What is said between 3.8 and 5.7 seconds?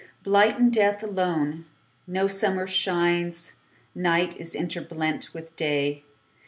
Night is interblent with